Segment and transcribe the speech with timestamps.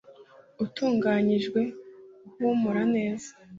[0.65, 1.61] utunganyijwe
[2.27, 3.29] uhumura neza